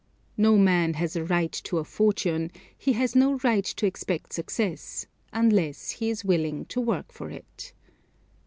No 0.35 0.57
man 0.57 0.95
has 0.95 1.15
a 1.15 1.23
right 1.23 1.51
to 1.51 1.77
a 1.77 1.83
fortune; 1.83 2.49
he 2.75 2.93
has 2.93 3.15
no 3.15 3.33
right 3.43 3.63
to 3.63 3.85
expect 3.85 4.33
success, 4.33 5.05
unless 5.31 5.91
he 5.91 6.09
is 6.09 6.25
willing 6.25 6.65
to 6.73 6.81
work 6.81 7.11
for 7.11 7.29
it. 7.29 7.71